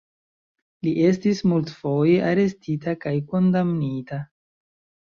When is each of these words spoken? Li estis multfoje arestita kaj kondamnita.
Li 0.87 0.93
estis 1.09 1.43
multfoje 1.51 2.17
arestita 2.33 2.99
kaj 3.07 3.17
kondamnita. 3.31 4.25